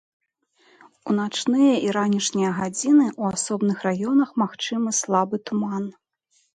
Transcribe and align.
У 1.13 1.15
начныя 1.19 1.73
і 1.85 1.93
ранішнія 1.99 2.51
гадзіны 2.61 3.05
ў 3.19 3.39
асобных 3.39 3.77
раёнах 3.91 4.29
магчымы 4.47 4.89
слабы 5.05 5.35
туман. 5.49 5.83